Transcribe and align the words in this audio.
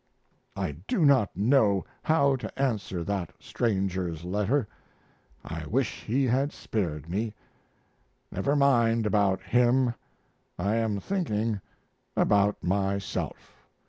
I 0.55 0.77
do 0.87 1.05
not 1.05 1.37
know 1.37 1.85
how 2.01 2.35
to 2.37 2.59
answer 2.59 3.03
that 3.03 3.33
stranger's 3.39 4.23
letter. 4.23 4.67
I 5.45 5.67
wish 5.67 6.05
he 6.05 6.25
had 6.25 6.51
spared 6.51 7.07
me. 7.07 7.35
Never 8.31 8.55
mind 8.55 9.05
about 9.05 9.43
him 9.43 9.93
I 10.57 10.77
am 10.77 10.99
thinking 10.99 11.61
about 12.17 12.63
myself. 12.63 13.63